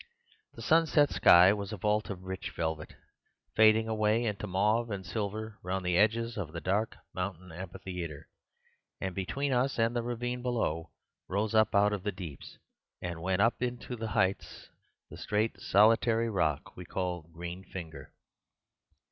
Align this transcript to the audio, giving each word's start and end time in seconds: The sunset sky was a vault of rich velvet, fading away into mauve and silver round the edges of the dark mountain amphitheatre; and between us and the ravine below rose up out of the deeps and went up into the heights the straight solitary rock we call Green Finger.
The 0.55 0.63
sunset 0.63 1.11
sky 1.11 1.53
was 1.53 1.71
a 1.71 1.77
vault 1.77 2.09
of 2.09 2.23
rich 2.23 2.49
velvet, 2.49 2.95
fading 3.55 3.87
away 3.87 4.25
into 4.25 4.47
mauve 4.47 4.89
and 4.89 5.05
silver 5.05 5.59
round 5.61 5.85
the 5.85 5.95
edges 5.95 6.37
of 6.39 6.51
the 6.53 6.59
dark 6.59 6.95
mountain 7.13 7.51
amphitheatre; 7.51 8.27
and 8.99 9.13
between 9.13 9.53
us 9.53 9.77
and 9.77 9.95
the 9.95 10.01
ravine 10.01 10.41
below 10.41 10.89
rose 11.27 11.53
up 11.53 11.75
out 11.75 11.93
of 11.93 12.01
the 12.01 12.11
deeps 12.11 12.57
and 12.99 13.21
went 13.21 13.43
up 13.43 13.61
into 13.61 13.95
the 13.95 14.07
heights 14.17 14.71
the 15.11 15.17
straight 15.17 15.61
solitary 15.61 16.31
rock 16.31 16.75
we 16.75 16.83
call 16.83 17.29
Green 17.31 17.63
Finger. 17.63 18.11